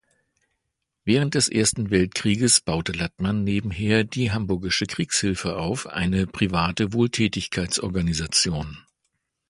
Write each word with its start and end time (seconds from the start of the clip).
Während 1.05 1.35
des 1.35 1.47
Ersten 1.47 1.91
Weltkrieges 1.91 2.61
baute 2.61 2.91
Lattmann 2.91 3.43
nebenher 3.43 4.03
die 4.03 4.31
Hamburgische 4.31 4.87
Kriegshilfe 4.87 5.57
auf, 5.57 5.85
eine 5.85 6.25
private 6.25 6.91
Wohltätigkeitsorganisation. 6.93 8.83